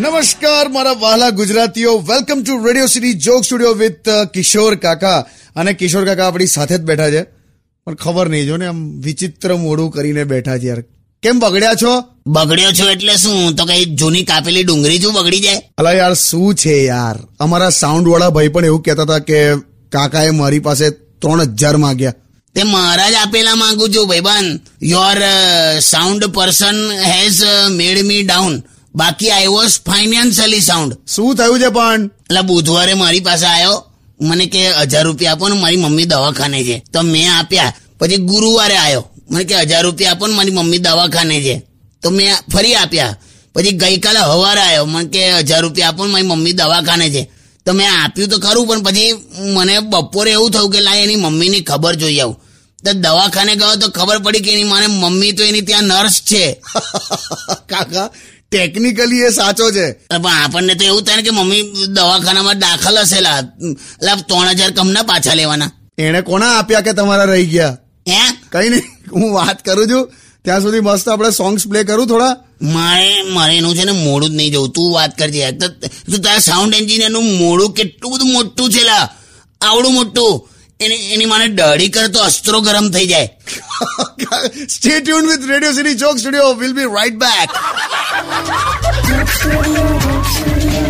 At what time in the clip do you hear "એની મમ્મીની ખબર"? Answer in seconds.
51.02-51.94